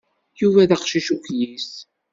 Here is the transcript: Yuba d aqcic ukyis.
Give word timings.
Yuba 0.41 0.69
d 0.69 0.71
aqcic 0.75 1.07
ukyis. 1.15 1.69